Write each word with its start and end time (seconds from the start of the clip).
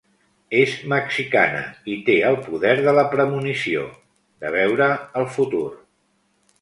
És 0.59 0.71
mexicana 0.93 1.59
i 1.95 1.99
té 2.07 2.15
el 2.29 2.37
poder 2.47 2.73
de 2.87 2.95
la 3.01 3.03
premonició, 3.13 3.85
de 4.45 4.55
veure 4.59 4.89
el 5.21 5.29
futur. 5.37 5.63